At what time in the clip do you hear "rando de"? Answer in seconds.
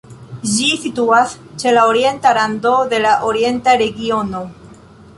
2.39-3.05